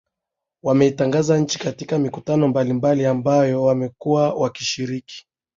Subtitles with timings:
[0.63, 5.27] Wameitangaza nchi katika mikutano mbalimbali ambayo wamekuwa wakishiriki